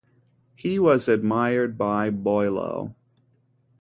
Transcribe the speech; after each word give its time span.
He 0.55 0.79
was 0.79 1.07
admired 1.07 1.77
by 1.77 2.09
Boileau. 2.09 2.95